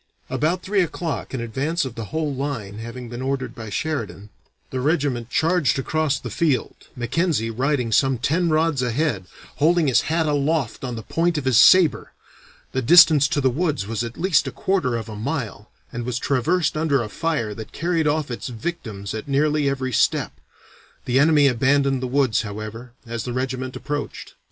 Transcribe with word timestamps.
"About 0.31 0.63
three 0.63 0.81
o'clock, 0.81 1.31
an 1.31 1.41
advance 1.41 1.85
of 1.85 1.93
the 1.93 2.05
whole 2.05 2.33
line 2.33 2.79
having 2.79 3.07
been 3.07 3.21
ordered 3.21 3.53
by 3.53 3.69
Sheridan, 3.69 4.29
the 4.71 4.81
regiment 4.81 5.29
charged 5.29 5.77
across 5.77 6.17
the 6.17 6.31
field, 6.31 6.73
Mackenzie 6.95 7.51
riding 7.51 7.91
some 7.91 8.17
ten 8.17 8.49
rods 8.49 8.81
ahead, 8.81 9.27
holding 9.57 9.85
his 9.85 10.01
hat 10.09 10.25
aloft 10.25 10.83
on 10.83 10.95
the 10.95 11.03
point 11.03 11.37
of 11.37 11.45
his 11.45 11.59
saber. 11.59 12.13
The 12.71 12.81
distance 12.81 13.27
to 13.27 13.41
the 13.41 13.51
woods 13.51 13.85
was 13.85 14.03
at 14.03 14.17
least 14.19 14.47
a 14.47 14.51
quarter 14.51 14.95
of 14.97 15.07
a 15.07 15.15
mile, 15.15 15.69
and 15.93 16.03
was 16.03 16.17
traversed 16.17 16.75
under 16.75 17.03
a 17.03 17.07
fire 17.07 17.53
that 17.53 17.71
carried 17.71 18.07
off 18.07 18.31
its 18.31 18.47
victims 18.47 19.13
at 19.13 19.27
nearly 19.27 19.69
every 19.69 19.93
step. 19.93 20.31
The 21.05 21.19
enemy 21.19 21.45
abandoned 21.47 22.01
the 22.01 22.07
woods, 22.07 22.41
however, 22.41 22.93
as 23.05 23.23
the 23.25 23.33
regiment 23.33 23.75
approached. 23.75 24.33